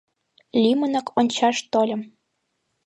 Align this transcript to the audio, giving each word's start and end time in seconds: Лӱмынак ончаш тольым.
Лӱмынак 0.61 1.07
ончаш 1.19 1.57
тольым. 1.71 2.01